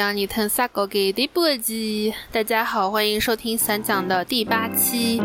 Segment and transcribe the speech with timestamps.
[0.00, 2.14] 让你疼啥个给的波及？
[2.32, 5.20] 大家好，欢迎收听散讲的第八期。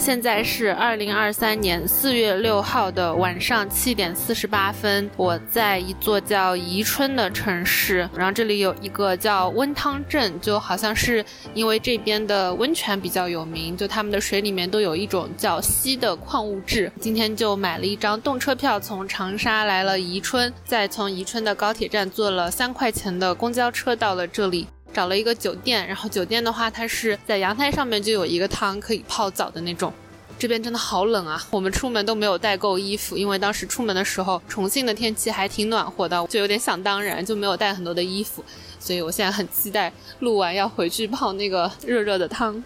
[0.00, 16.90] 现在是二零二三年四月六号的晚上七点四十八分，我在一座叫宜春的城市，然后这里有一个叫温汤镇，就好像是因为这边的温泉比较有名，就他们的水里面都有一种叫硒的矿物质。
[16.98, 24.66] 今天就买了一张动车票，从长沙来了宜春，再从宜春的高铁站坐了三块钱的公交车到了这里。
[24.92, 29.92] 找了一个酒店，然后酒店的话，它是在阳台上面就有一个汤可以泡澡的那种。
[30.38, 38.42] 这边真的好冷啊，我们出门都没有带够衣服，因为当时出门的时候重庆的天气还挺暖和的，就有点想当然，就没有带很多的衣服。
[38.78, 42.64] 所以我现在很期待录完要回去泡那个热热的汤。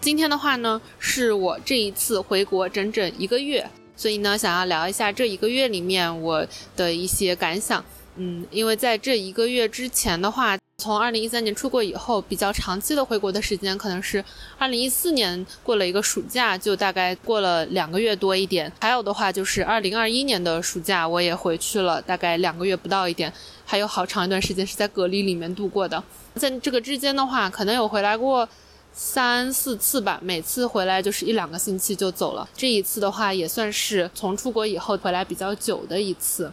[0.00, 7.84] 今天的话呢，是我这一次回国整整一个月，所以呢，想要聊一下这一个月里面我的一些感想。
[8.16, 10.58] 嗯，因为在这一个月之前的话。
[10.78, 14.24] 从二零一三年出国以后，比较长期的回国的时间可能是
[14.58, 18.72] 二零一四年过了一个暑假，就大概过了两个月多一点。
[18.80, 23.32] 还有的话就是二零二一年的暑假，我也回去了，大概两个月不到一点。
[23.64, 26.02] 还有好长一段时间是在隔离里面度过的。
[26.34, 28.48] 在这个之间的话，可能有回来过
[28.92, 32.48] 三四次吧，每次回来就是一两个星期就走了。
[32.56, 36.50] 这一次的话，也算是从出国以后回来比较久的一次。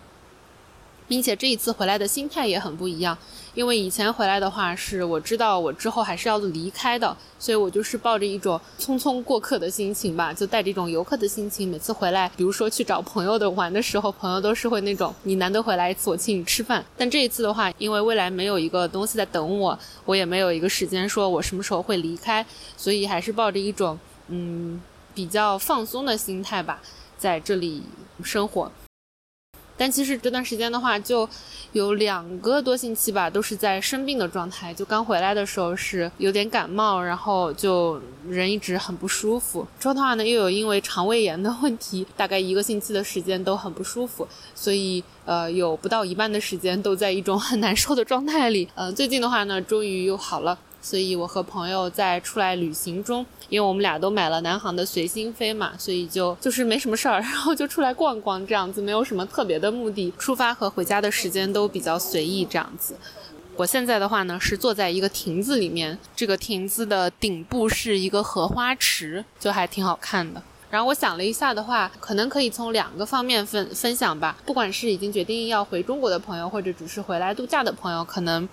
[1.10, 3.18] 并且这一次回来的心态也很不一样，
[3.56, 16.86] 因为以前回来的话是我知道我之后还是要离开的，所以我就是抱着一种匆匆过客的心情吧，就带着一种游客的心情，每次回来，比如说去找朋友的玩的时候，朋友都是会那种你难得回来一次，我请你吃饭。
[16.96, 22.46] 但这一次的话，因为未来没有一个东西在等我，我也没有一个时间说我什么时候会离开，
[22.78, 24.80] 所以还是抱着一种嗯
[25.16, 26.80] 比较放松的心态吧，
[27.18, 27.82] 在这里
[28.24, 28.72] 生活。
[29.80, 31.28] 但其实这段时间的话，就
[31.72, 34.74] 有两个多星期吧，都是在生病的状态。
[34.74, 39.66] 就刚回来的时候是有点感冒，然后就人一直很不舒服。
[39.80, 48.68] 之后的话呢，又有因为肠胃炎的问题，大概一个星期的时间都很不舒服，所以呃有不到一半的时间都在一种很难受的状态里。
[48.76, 50.60] 呃，最近的话呢，终于又好了。
[50.82, 60.14] 所以我和朋友在出来旅行中，因为我们俩都买了南航的随心飞嘛，所以就就是没什么事儿，然后就出来逛逛这样子，没有什么特别的目的。
[60.18, 62.96] 出发和回家的时间都比较随意这样子。
[63.58, 70.42] 我现在的话呢是坐在一个亭子里面，这个亭子的顶部是一个荷花池，就还挺好看的。
[70.70, 78.48] 然后我想了一下的话，可能可以从两个方面分分享吧，不管是已经决定要回中国的朋友，或者只是回来度假的朋友，可能。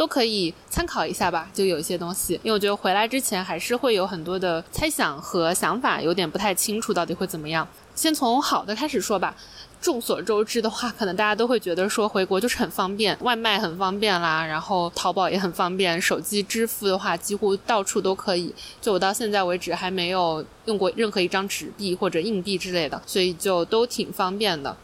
[0.00, 7.68] 都可以参考一下吧，就有一些东西，因为我觉得回来之前还是会有很多的猜想和想法，有点不太清楚到底会怎么样。
[7.94, 9.36] 先从好的开始说吧。
[9.78, 18.54] 众所周知的话，可能大家都会觉得说回国就是很方便，外卖很方便啦，然后淘宝也很方便，手机支付的话几乎到处都可以。
[18.80, 24.74] 就我到现在为止还没有用过任何一张纸币或者硬币之类的，所以就都挺方便的。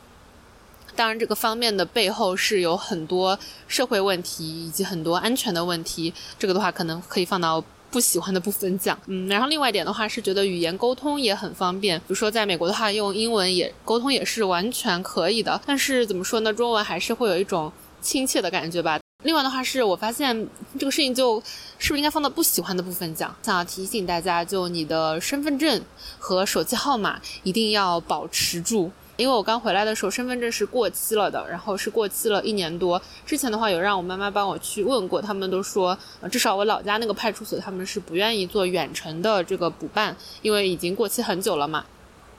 [0.97, 6.13] 当然，这个方面的背后是有很多社会问题以及很多安全的问题。
[6.39, 8.99] 这个的话，可能可以放到不喜欢的部分讲。
[9.07, 11.99] 嗯，然后另外一点的话是觉得语言沟通也很方便。
[12.01, 15.61] 比如说，在美国的话，用英文也沟通也是完全可以的。
[15.67, 16.51] 但是怎么说呢？
[16.53, 17.71] 中文还是会有一种
[18.01, 18.99] 亲切的感觉吧。
[19.25, 21.43] 另外的话是我发现这个事情就
[21.79, 23.35] 是不是应该放到不喜欢的部分讲？
[23.43, 25.83] 想要提醒大家，就你的身份证
[26.19, 28.91] 和手机号码一定要保持住。
[29.17, 33.01] 因为我刚回来的时候，身份证是过期了的，然后是过期了一年多。
[33.25, 35.97] 之前的话有让我妈妈帮我去问过，他们都说，
[36.31, 41.85] 至少我老家那个派出所他们是不愿意做远程的这个补办，因为已经过期很久了嘛。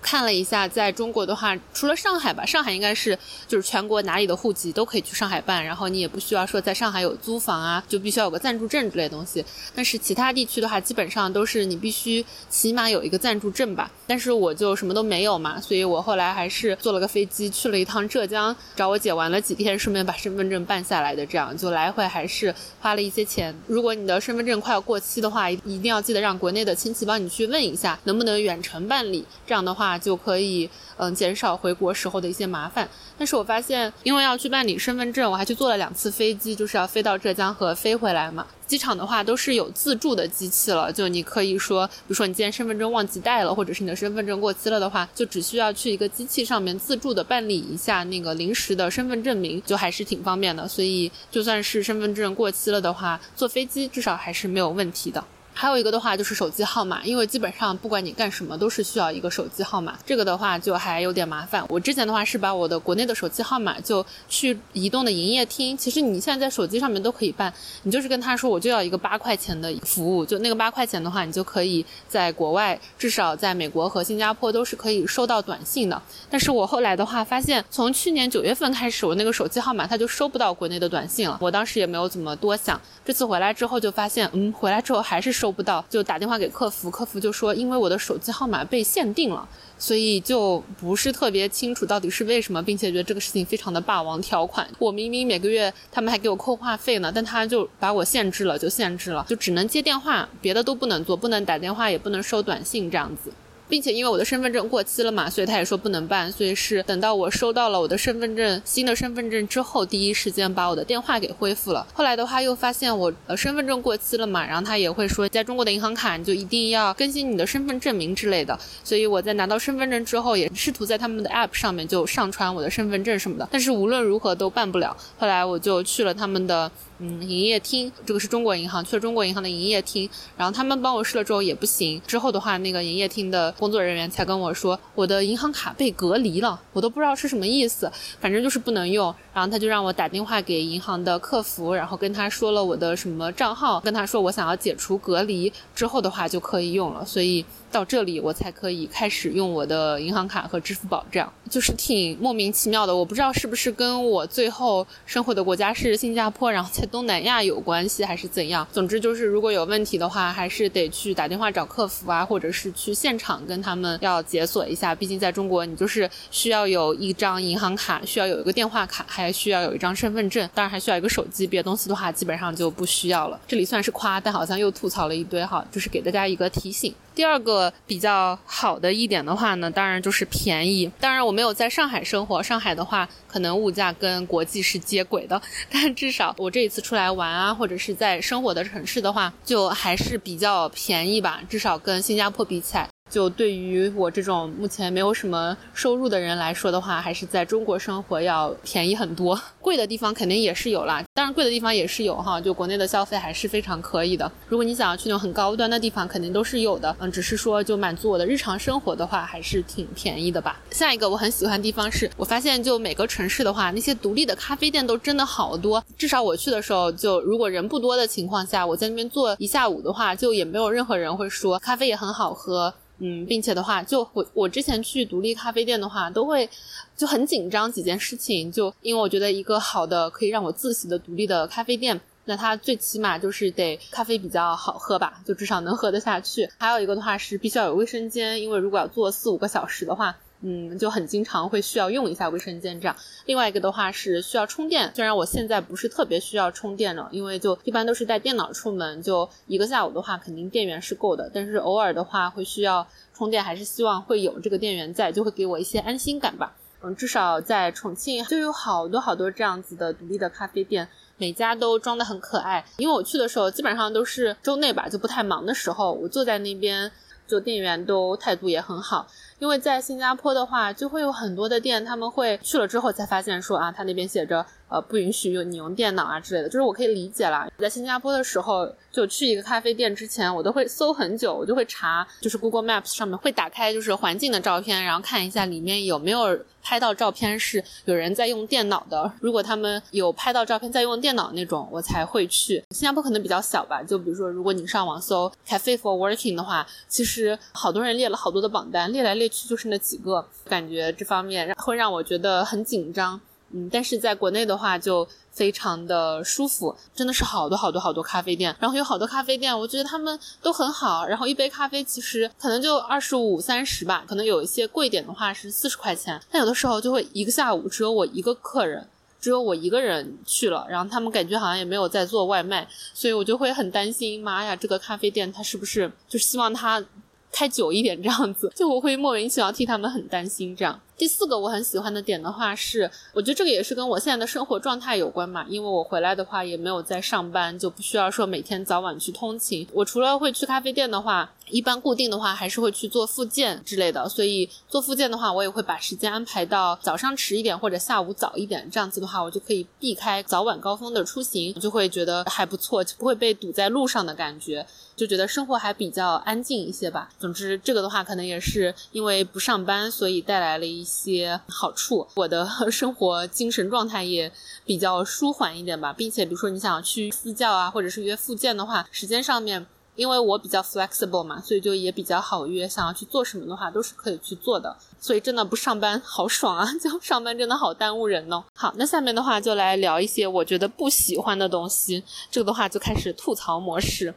[0.02, 9.44] 看了一下，在中国的话，除了上海吧，上海应该是就是全国哪里的户籍都可以去上海办，然后你也不需要说在上海有租房啊，就必须要有个暂住证之类东西。
[9.75, 13.91] 但是其他地区的话，基本上都是你必须起码有一个暂住证吧。
[14.06, 21.25] 但是我就什么都没有嘛，所以我后来还是坐了个飞机去了一趟浙江找我姐玩了几天，顺便把身份证办下来的。
[21.25, 23.54] 这样就来回还是花了一些钱。
[23.68, 29.25] 如果你的身份证快要过期的话，一定要记得让国内的亲戚帮你去问一下，能不能远程办理。
[29.45, 29.96] 这样的话。
[29.97, 38.45] 就可以嗯减少回国时候的一些麻烦，但是我发现因为要去办理身份证，我还去坐了两次飞机，就是要飞到浙江和飞回来嘛。
[38.67, 50.67] 机场的话都是有自助的机器了，就你可以说，比如说你今天身份证忘记带了，或者是你的身份证过期了的话，就只需要去一个机器上面自助的办理一下那个临时的身份证明，就还是挺方便的。
[50.67, 55.23] 所以就算是身份证过期了的话，坐飞机至少还是没有问题的。
[55.59, 61.65] 还有一个的话就是手机号码，因为基本上不管你干什么都是需要一个手机号码，这个的话就还有点麻烦。
[61.68, 67.51] 我之前的话是把我的国内的手机号码就去移动的营业厅，其实你现在在手机上面都可以办，
[67.81, 76.00] 你就是跟他说我就要一个八块钱的服务，就那个八块钱的话，你就可以在国外，至少在美国和新加坡都是可以收到短信的。
[76.30, 81.39] 但是我后来的话发现，从去年九月份开始，我那个手机号码它就收不到国内的短信了。
[81.42, 89.47] 我当时也没有怎么多想，这次回来之后就发现，嗯，回来之后还是收收不到，就打电话给客服，客服就说因为我的手机号码被限定了。
[89.79, 94.67] 所以就不是特别清楚到底是为什么，并且觉得这个事情非常的霸王条款。
[94.77, 103.31] 我明明每个月他们还给我扣话费呢，但他就把我限制了，就限制了，就只能接电话，别的都不能做，不能打电话，也不能收短信这样子。
[103.69, 111.86] 并且因为我的身份证过期了嘛，所以他也说不能办，所以是等到我收到了我的身份证新的身份证之后，第一时间把我的电话给恢复了。
[111.94, 118.58] 后来的话又发现我呃身份证过期了嘛，然后他也会说在中国的银行卡你就一定要更新你的身份证明之类的。
[118.84, 124.96] 所以我在拿到身份证之后，也试图在他们的 app 上面就上传我的身份证什么的，但是无论如何都办不了。
[125.18, 126.72] 后来我就去了他们的。
[126.99, 147.45] 嗯，营业厅这个是中国银行，去了中国银行的营业厅，然后他们帮我试了之后也不行，之后的话那个营业厅的工作人员才跟我说我的银行卡被隔离了，我都不知道是什么意思，反正就是不能用，然后他就让我打电话给银行的客服，然后跟他说了我的什么账号，跟他说我想要解除隔离之后的话就可以用了，所以。
[147.69, 152.95] 到这里我才可以开始用我的银行卡和支付宝，这样就是挺莫名其妙的。
[152.95, 158.66] 我不知道是不是跟我最后生活的国家是新加坡，然后在东南亚有关系，还是怎样。
[158.72, 164.95] 总之就是如果有问题的话，还是得去打电话找客服啊，或者是去现场跟他们要解锁一下。
[164.95, 171.45] 毕竟在中国，你就是需要有一张银行卡，需要有一个电话卡，还还需要有一张身份证，当然还需要一个手机。
[171.45, 173.38] 别的东西的话，基本上就不需要了。
[173.45, 176.95] 这里算是夸，但好像又吐槽了一堆哈，就是给大家一个提醒。
[177.13, 180.89] 第二个比较好的一点的话呢，当然就是便宜。
[180.97, 192.88] 当然我没有在上海生活，上海的话可能物价跟国际是接轨的， 但至少我这一次出来玩啊，或者是在生活的城市的话，就还是比较便宜吧，至少跟新加坡比起来。
[193.09, 199.39] 就对于我这种目前没有什么收入的人来说的话，还是在中国生活要便宜很多。
[199.62, 202.39] 贵的地方肯定也是有啦，当然贵的地方也是有哈。
[202.39, 204.31] 就国内的消费还是非常可以的。
[204.48, 206.95] 如果你想要去那种很高端的地方，肯定都是有的。
[207.00, 210.59] 嗯，只是说就满足我的日常生活的话，还是挺便宜的吧。
[210.71, 215.83] 下一个我很喜欢的地方是，我发现就每个城市的话，那些独立的咖啡店都真的好多。
[215.98, 222.74] 至少我去的时候，就如果人不多的情况下，我在那边坐一下午的话，就也没有任何人会说咖啡也很好喝。
[222.99, 226.49] 嗯，并且的话，就我我之前去独立咖啡店的话，都会
[226.95, 236.49] 就很紧张几件事情，就因为我觉得一个好的可以让我自习的独立的咖啡店，那它最起码就是得咖啡比较好喝吧，就至少能喝得下去。
[236.57, 240.15] 还有一个的话是必须要有卫生间，因为如果要坐四五个小时的话。
[240.42, 242.95] 嗯，就很经常会需要用一下卫生间这样。
[243.25, 251.30] 另外一个的话是需要充电，虽然我现在不是特别需要充电了，因为就一般都是带电脑出门，就一个下午的话肯定电源是够的。
[251.34, 256.56] 但是偶尔的话会需要充电，还是希望会有这个电源在，就会给我一些安心感吧。
[256.83, 260.88] 嗯，至少在重庆就有好多好多这样子的独立的咖啡店，
[261.18, 262.63] 每家都装的很可爱。
[262.78, 266.92] 因为我去的时候基本上都是周内吧，就不太忙的时候，我坐在那边，
[267.25, 269.07] 就店员都态度也很好。
[269.39, 277.50] 因为在新加坡的话，就会有很多的店，他们会去了之后才发现说啊，他那边写着呃不允许用你用电脑啊之类的，就是我可以理解啦。
[277.57, 289.12] 在新加坡的时候，就去一个咖啡店之前，我都会搜很久，我就会查，就是 Google Maps 上面会打开就是环境的照片，然后看一下里面有没有拍到照片是有人在用电脑的。
[289.21, 292.64] 如果他们有拍到照片在用电脑那种，我才会去。
[292.71, 299.47] 新加坡可能比较小吧，就比如说如果你上网搜 Cafe for Working 的话，其实好多人列了好多的榜单，列来列去。
[299.47, 318.87] 就是那几个，感觉这方面会让我觉得很紧张，嗯，但是在国内的话就非常的舒服，真的是好多好多好多咖啡店，然后有好多咖啡店，我觉得他们都很好，然后一杯咖啡其实可能就二十五三十吧，可能有一些贵点的话是四十块钱，但有的时候就会一个下午只有我一个客人，
[319.21, 326.83] 只有我一个人去了，然后他们感觉好像也没有在做外卖，所以我就会很担心，妈呀，这个咖啡店他是不是就希望他。
[327.30, 330.80] 开久一点这样子，就我会莫名其妙替他们很担心这样。
[330.97, 339.68] 第四个我很喜欢的点的话是，我觉得这个也是跟我现在的生活状态有关嘛，因为我回来的话也没有在上班，就不需要说每天早晚去通勤。
[339.71, 357.09] 我除了会去咖啡店的话，一般固定的话还是会去做复健之类的，所以做复健的话，我也会把时间安排到早上迟一点或者下午早一点，这样子的话，我就可以避开早晚高峰的出行，就会觉得还不错，就不会被堵在路上的感觉，就觉得生活还比较安静一些吧。
[357.19, 364.31] 总之，这个的话可能也是因为不上班，所以带来了一些好处， 我的生活精神状态也
[364.65, 369.67] 比较舒缓一点吧，并且比如说你想去私教啊，或者是约复健的话，时间上面。
[369.97, 372.69] 因为我比较 flexible 嘛，所以就也比较好约。
[372.69, 374.77] 想要去做什么的话，都是可以去做的。
[375.01, 376.71] 所以真的不上班好爽啊！
[376.79, 378.44] 就上班真的好耽误人呢。
[378.53, 382.03] 好，那下面的话就来聊一些我觉得不喜欢的东西。
[382.29, 384.13] 这个的话就开始吐槽模式。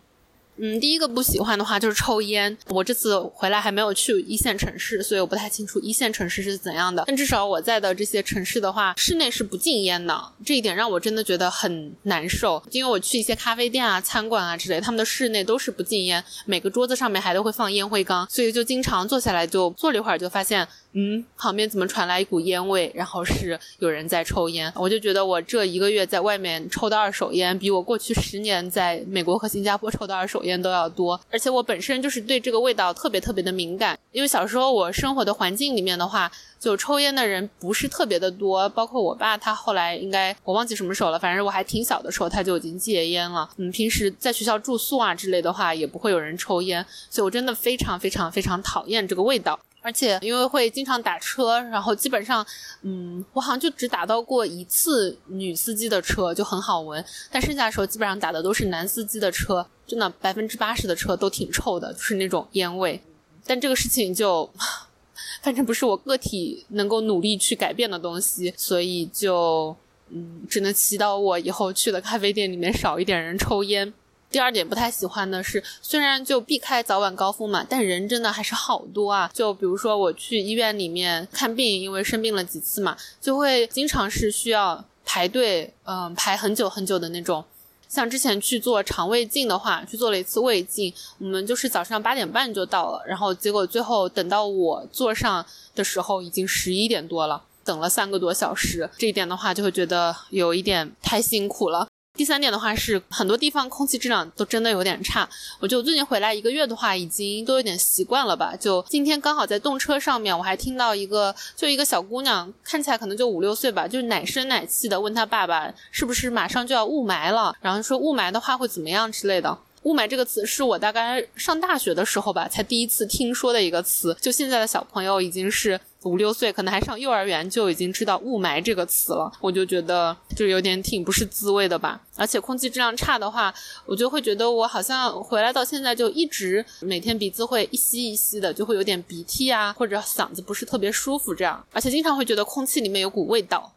[0.60, 2.56] 嗯，第一个不喜欢的话就是抽烟。
[2.68, 7.04] 我这次回来还没有去一线城市，所以我不太清楚一线城市是怎样的。
[7.06, 10.22] 但至少我在的这些城市的话，室内是不禁烟的。
[10.44, 12.62] 这一点让我真的觉得很难受。
[12.70, 20.66] 因为我去一些咖啡店啊、餐馆啊之类，他们的室内都是不禁烟，每个桌子上面还都会放烟灰缸，所以就经常坐下来就坐了一会儿，就发现。
[20.92, 22.90] 嗯，旁边怎么传来一股烟味？
[22.94, 31.20] 然后是有人在抽烟，我就觉得我这一个月在外面抽的二手烟，比我过去十年在美国和新加坡抽的二手烟都要多。
[31.30, 38.68] 而且我本身就是对这个味道特别特别的敏感，因为小时候我生活的环境里面的话，就抽烟的人不是特别的多。
[38.70, 43.48] 包括我爸，他后来应该我忘记什么时候了，反正我还挺小的时候他就已经戒烟了。
[43.58, 49.58] 嗯，平时在学校住宿啊之类的话，也不会有人抽烟，所以我真的非常非常非常讨厌这个味道。
[49.82, 52.46] 而且因为会经常打车，然后基本上，
[52.82, 57.02] 嗯，我好像就只打到过一次女司机的车，就很好闻。
[57.30, 63.02] 但剩下的时候基本上打的都是男司机的车，真的百分之八十的车都挺臭的，就是那种烟味。
[63.46, 64.48] 但这个事情就，
[65.42, 69.74] 反正不是我个体能够努力去改变的东西，所以就，
[70.10, 73.92] 嗯，只能祈祷我以后去的咖啡店里面少一点人抽烟。
[74.30, 79.30] 第二点不太喜欢的是，虽然就避开早晚高峰嘛，但人真的还是好多啊。
[79.34, 87.44] 就比如说我去医院里面看病，因为生病了几次嘛，就会经常是需要排队，嗯，排很久很久的那种。
[87.88, 95.44] 像之前去做肠胃镜的话，去做了一次胃镜，我们就是早上八点半就到了，然后结果最后等到我坐上
[95.74, 98.88] 的时候已经十一点多了，等了三个多小时。
[98.96, 101.88] 这一点的话，就会觉得有一点太辛苦了。
[102.20, 105.26] 第三点的话是，很多地方空气质量都真的有点差。
[105.58, 108.54] 我觉得我最近回来一个月的话，已经都有点习惯了吧。
[108.54, 117.56] 就今天刚好在动车上面，我还听到一个，就一个小姑娘，看起来可能就五六岁吧，就是奶声奶气的问她爸爸，是不是马上就要雾霾了？
[117.62, 119.56] 然后说雾霾的话会怎么样之类的。
[119.84, 124.14] 雾霾这个词是我大概上大学的时候吧，才第一次听说的一个词。
[124.20, 125.80] 就现在的小朋友已经是。
[126.04, 132.00] 五六岁可能还上幼儿园就已经知道雾霾这个词了，我就觉得就有点挺不是滋味的吧。
[132.16, 133.52] 而且空气质量差的话，
[133.84, 141.62] 我就会觉得我好像回来到现在就一直每天鼻子会一吸一吸的，就会有点鼻涕啊，或者嗓子不是特别舒服这样。
[141.72, 143.72] 而且经常会觉得空气里面有股味道，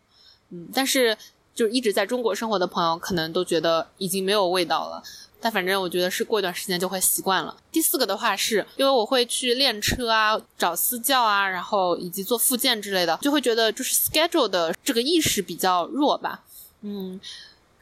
[0.49, 1.17] 嗯，但是
[1.53, 5.03] 就一直在中国生活的朋友可能都觉得已经没有味道了。
[5.43, 7.55] 但反正我觉得是过一段时间就会习惯了。
[7.71, 16.43] 第四个的话是因为我会去练车啊、找私教啊，然后以及做复健之类的，就会觉得就是 schedule 的这个意识比较弱吧，
[16.81, 17.19] 嗯。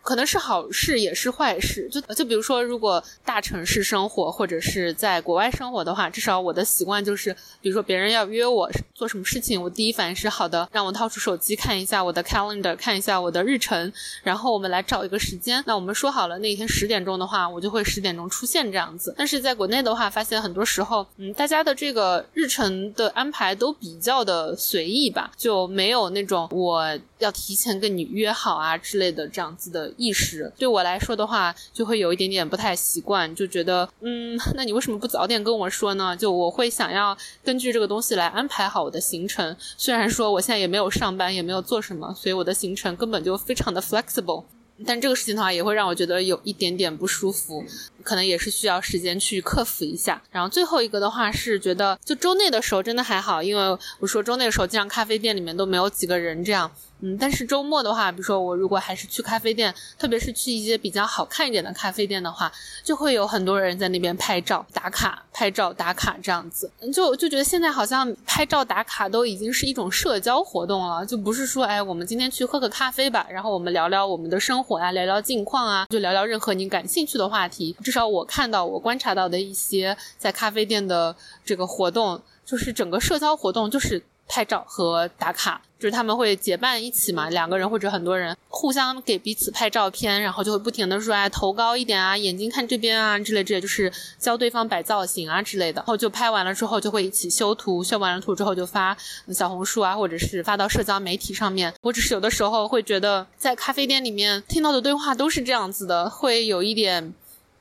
[0.02, 1.88] 可能是好事，也是坏事。
[1.90, 13.92] 就就比如说，如果大城市生活或者是在国外生活的话，至少我的习惯就是，比如说别人要约我做什么事情，我第一反应是好的，让我掏出手机看一下我的 calendar，看一下我的日程，
[14.24, 15.64] 然后我们来找一个时间。
[15.68, 19.14] 那我们说好了，那天十点钟的话，我就会十点钟出现这样子。
[19.18, 29.92] 但是在国内的话，发现很多时候，嗯，大家的这个日程的安排都比较的随意吧，就没有那种我要提前跟你约好啊之类的这样子的。
[29.98, 36.16] 意识对我来说的话，就会有一点点不太习惯，就觉得，嗯，那你为什么不早点跟我说呢？
[36.18, 39.56] 就我会想要根据这个东西来安排好我的行程。
[39.78, 44.46] 虽然说我现在也没有上班，也没有做什么，所以我的行程根本就非常的 flexible。
[44.84, 47.64] 但这个事情的话，也会让我觉得有一点点不舒服，
[48.02, 50.20] 可能也是需要时间去克服一下。
[50.32, 56.72] 然后最后一个的话是觉得，就周内的时候真的还好，因为我说周内的时候，经常咖啡店里面都没有几个人这样。
[57.02, 62.52] 嗯，但是周末的话，比如说我如果还是去咖啡店，特别是去一些比较好看一点的咖啡店的话，
[62.84, 66.70] 就会有很多人在那边拍照打卡、拍照打卡这样子。
[66.94, 77.76] 就就觉得现在好像拍照打卡都已经是一种社交活动了，就不是说哎，我们今天去喝个咖啡吧，然后我们聊聊我们的生活啊，聊聊近况啊，就聊聊任何你感兴趣的话题。
[77.84, 84.04] 至少我看到、我观察到的一些在咖啡店的这个活动，就是整个社交活动就是。
[84.32, 85.62] 拍照和打卡。
[85.78, 95.78] 就是他们会结伴一起嘛，两个人或者很多人互相给彼此拍照片，然后就会不停的说，哎，头高一点啊，眼睛看这边啊，之类之类，就是教对方摆造型啊之类的。
[95.78, 98.96] 然后就拍完了之后就会一起修图，修完了图之后就发
[99.34, 101.74] 小红书啊，或者是发到社交媒体上面。
[101.82, 107.12] 我只是有的时候会觉得，在咖啡店里面听到的对话都是这样子的，会有一点，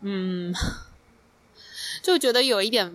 [0.03, 0.53] 嗯，
[2.05, 2.95] 就觉得有一点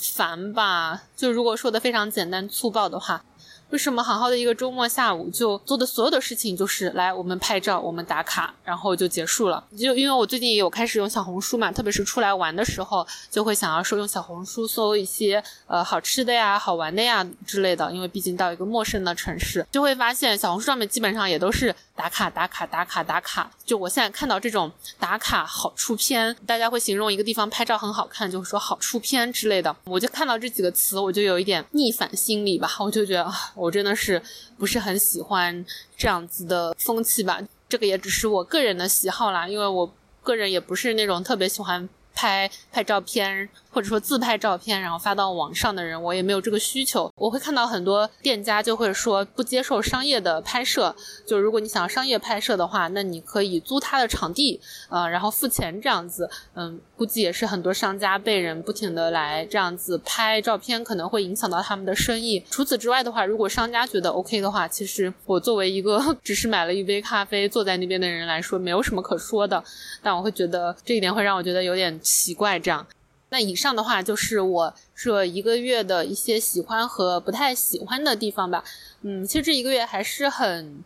[0.00, 1.02] 烦吧。
[1.14, 3.24] 就如果说的非常简单粗暴的话。
[3.70, 9.62] 为什么好好的一个周末下午就做的所有的事情就是来我们拍照，我们打卡，然后就结束了？
[9.78, 17.92] 就因为我最近也有开始用小红书嘛，特别是出来玩的时候，就会想要说用小红书搜一些呃好吃的呀、好玩的呀之类的。
[17.92, 23.48] 因为毕竟到一个陌生的城市，就会发现小红书上面基本上也都是打卡、打卡、打卡、打卡。
[23.64, 29.74] 就我现在看到这种打卡好出片，大家会形容一个地方拍照很好看，就是说好出片之类的。
[29.84, 33.30] 我就看到这几个词，我就有一点逆反心理吧，我就觉得。
[33.60, 34.20] 我真的是
[34.58, 35.64] 不是很喜欢
[35.96, 37.38] 这样子的风气吧？
[37.68, 43.48] 这个也只是我个人的喜好啦，因为我个人也不是那种特别喜欢拍拍照片。
[43.70, 47.10] 或者说自拍照片然后发到网上的人，我也没有这个需求。
[47.16, 50.94] 我会看到很多店家就会说不接受商业的拍摄，
[51.26, 56.28] 就如果你想要商业拍摄的话，那你可以租他的场地，呃，然后付钱这样子。
[56.54, 62.44] 嗯，估计也是很多商家被人不停的来这样子拍照片，可能会影响到他们的生意。
[62.50, 69.62] 除此之外的话，如果商家觉得 OK 的话，其实我作为一个只是买了一杯咖啡坐在那边的人来说，没有什么可说的。
[70.02, 72.86] 但我会觉得这一点会让我觉得有点奇怪，这样。
[73.30, 78.62] 那以上的话就是我这一个月的一些喜欢和不太喜欢的地方吧。
[79.02, 80.84] 嗯，其实这一个月还是很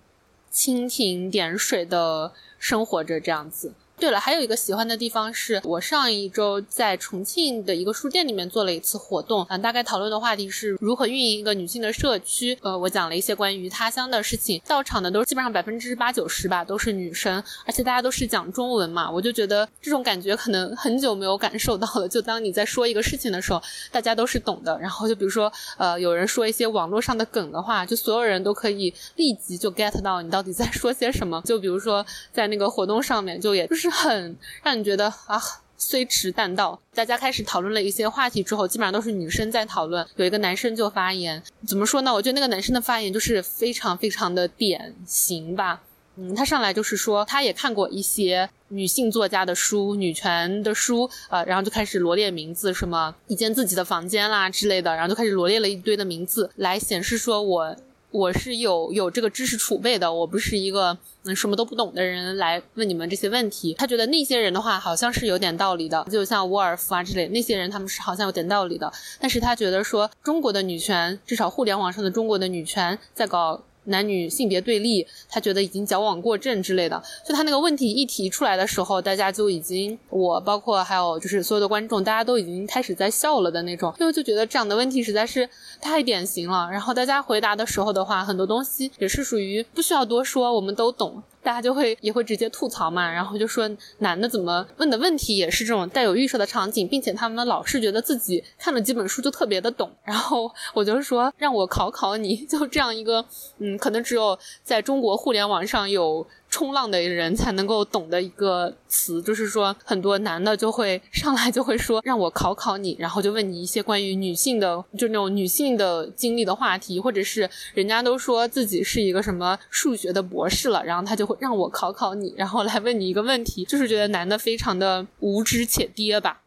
[0.53, 3.73] 蜻蜓点水的生活着这样子。
[3.97, 12.59] 对了，还有一个喜欢的地方是我上一周在重庆的一个书店里面做了一次活动，啊，大概讨论的话题是如何运营一个女性的社区。
[12.61, 22.09] 呃，我讲了一些关于他乡的事情，到场的都基本上百分之八九十吧，都是女生，而且大家都是讲中文嘛，我就觉得这种感觉可能很久没有感受到了。
[22.09, 24.77] 就当你在说一个事情的时候，大家都是懂的。
[24.81, 31.41] 然后就比如说，呃，有人说一些网络上的梗的话，就所有人都可以立即就 get 到你到底在说些什么。
[31.45, 33.84] 就比如说在那个活动上面，就也就是。
[33.91, 35.41] 是很让你觉得啊，
[35.77, 36.81] 虽迟但到。
[36.95, 40.07] 大家开始讨论了一些话题之后，基本上都是女生在讨论。
[40.17, 42.13] 有一个男生就发言，怎么说呢？
[42.13, 45.83] 我觉得那个男生的发言就是非常非常的典型吧。
[46.17, 57.77] 嗯，他上来就是说，他也看过一些女性作家的书、女权的书，呃，然后就开始罗列名字，什么一间自己的房间啦之类的，然后就开始罗列了一堆的名字，来显示说我。
[58.15, 63.75] 我是有有这个知识储备的，我不是一个嗯什么都不懂的人来问你们这些问题。
[63.75, 68.93] 他觉得那些人的话好像是有点道理的，就像沃尔夫啊之类那些人，他们是好像有点道理的。
[69.19, 73.61] 但是他觉得说中国的女权，至少互联网上的中国的女权在搞。
[73.85, 77.03] 男女性别对立，他觉得已经矫枉过正之类的。
[77.27, 85.49] 就他那个问题一提出来的时候，大家就已经，我包括还有就是所有的观众，大家都已经开始在笑了的那种，因为就觉得这样的问题实在是
[85.81, 86.69] 太典型了。
[86.71, 91.23] 然后大家回答的时候的话，很多东西也是属于不需要多说，我们都懂。
[91.45, 99.89] 大家就会也会直接吐槽嘛，然后就说男的怎么问的问题也是这种带有预设的场景，并且他们老是觉得自己看了几本书就特别的懂。
[100.03, 103.25] 然后我就说让我考考你， 就这样一个
[103.59, 106.27] 嗯，可能只有在中国互联网上有。
[106.55, 126.43] 冲浪的人才能够懂的一个词，就是说很多男的就会上来就会说让我考考你，然后就问你一些关于女性的，就那种女性的经历的话题，或者是人家都说自己是一个什么数学的博士了，然后他就会让我考考你，然后来问你一个问题，就是觉得男的非常的无知且爹吧。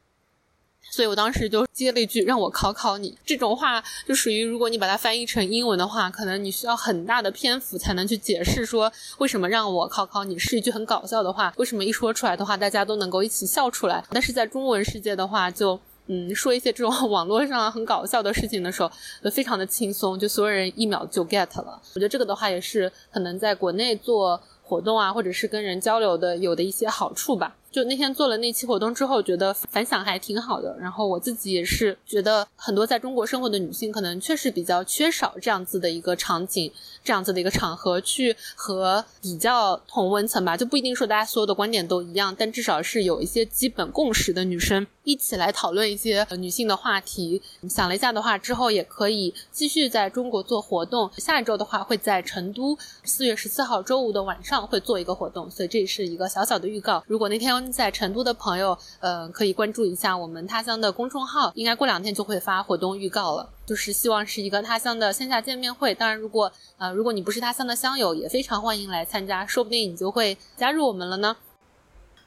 [0.90, 14.04] 所以我当时就接了一句让我考考你，这种话就属于如果你把它翻译成英文的话，可能你需要很大的篇幅才能去解释说为什么让我考考你是一句很搞笑的话，为什么一说出来的话大家都能够一起笑出来。
[14.10, 18.90] 但是在中文世界的话，就嗯说一些这种 网络上很搞笑的事情的时候，
[19.24, 21.80] 就非常的轻松，就所有人一秒就 get 了。
[21.96, 27.56] 我觉得这个的话也是可能在国内做活动啊，或者是跟人交流的有的一些好处吧。
[27.78, 30.76] 就那天做了那期活动之后，觉得反响还挺好的。
[30.80, 36.72] 然后我自己也是觉得，很多在中国生活的女性可能确实比较缺少这样子的一个场景，
[37.08, 47.42] 这样子的一个场合去和比较同温层吧，就不一定说大家所有的观点都一样，但至少是有一些基本共识的女生一起来讨论一些女性的话题。
[47.70, 51.10] 想了一下的话，之后也可以继续在中国做活动。
[51.18, 57.04] 下一周的话会在成都，四月十四号周五的晚上会做一个活动，所以这是一个小小的预告。
[57.08, 57.48] 如果那天。
[57.72, 63.50] 在成都的朋友，呃，可以关注一下我们他乡的公众号，应该过两天就会发活动预告了。
[63.68, 65.94] 就是希望是一个他乡的线下见面会。
[65.94, 71.38] 当然，如果呃如果你不是他乡的乡友，也非常欢迎来参加，说不定你就会加入我们了呢。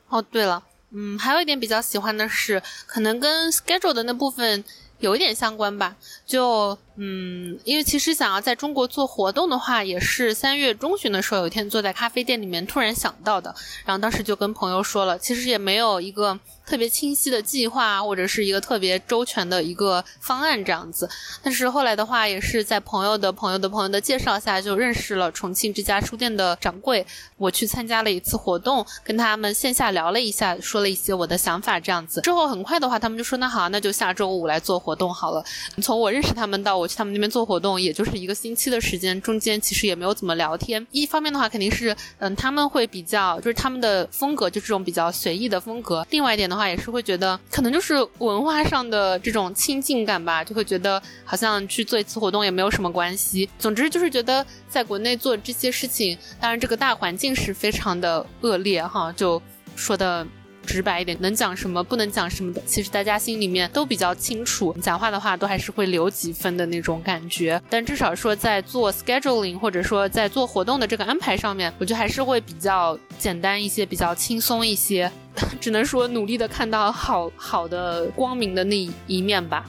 [0.09, 4.63] 哦，对了，嗯，还有一点比较喜欢的是，可能跟 schedule 的那部分
[4.99, 6.79] 有一点相关吧，就。
[6.97, 13.55] 嗯，因为其实想要在中国做活动的话，也是三月中旬的时候，有一天坐在咖啡店里面突然想到的。
[13.87, 21.09] 然后当时就跟朋友说了，其实也没有一个特别清晰的计划，或者是一个特别周全的一个方案这样子。
[21.43, 27.07] 但是后来的话，也是在朋友的朋友的朋友的介绍下，就认识了重庆这家书店的掌柜。
[27.39, 32.21] 我去参加了一次活动，跟他们线下聊了一下，说了一些我的想法这样子。
[32.21, 35.43] 之后很快的话，他们就说那好，那就下周五来做活动好了。
[35.83, 36.91] 从我认识他们到我。
[36.91, 40.85] 去他们那边做活动，也就是一个星期的时间，中间其实也没有怎么聊天。
[40.91, 46.05] 一方面的话，肯定是，嗯，他们会比较，就是他们的风格就这种比较随意的风格。
[46.11, 53.49] 另外一点的话，也是会觉得，可能就是文化上的这种亲近感吧，就会觉得好像去做一次活动也没有什么关系。
[53.57, 59.41] 总之就是觉得在国内做这些事情，当然这个大环境是非常的恶劣哈，就
[59.77, 60.27] 说的。
[60.67, 64.73] 直白一点，能讲什么，不能讲什么的，其实大家心里面都比较清楚。
[64.81, 67.61] 讲话的话，都还是会留几分的那种感觉。
[67.69, 75.11] 但至少说，在做 scheduling 或者说在做活动的这个安排上面，我觉得还是会比较简单一些，比较轻松一些。
[75.61, 79.65] 只能说努力的看到好好的光明的那一面吧。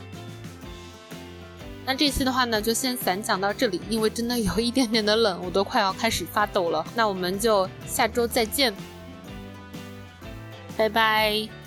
[1.86, 6.86] 那这期的话呢，就先散讲到这里，因为真的有一点点的冷，我都快要开始发抖了。
[6.96, 8.74] 那我们就下周再见。
[10.82, 11.61] 拜拜。